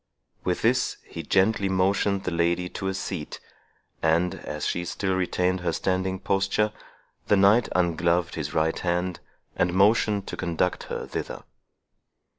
With 0.43 0.63
this, 0.63 0.97
he 1.05 1.21
gently 1.21 1.69
motioned 1.69 2.23
the 2.23 2.31
lady 2.31 2.67
to 2.69 2.87
a 2.87 2.93
seat; 2.95 3.39
and, 4.01 4.33
as 4.33 4.65
she 4.65 4.83
still 4.83 5.13
retained 5.13 5.59
her 5.59 5.71
standing 5.71 6.17
posture, 6.17 6.73
the 7.27 7.37
knight 7.37 7.69
ungloved 7.75 8.33
his 8.33 8.51
right 8.51 8.79
hand, 8.79 9.19
and 9.55 9.75
motioned 9.75 10.25
to 10.25 10.35
conduct 10.37 10.85
her 10.85 11.05
thither. 11.05 11.43